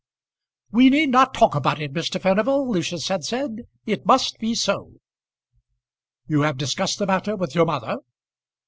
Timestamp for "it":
1.79-1.93, 3.85-4.03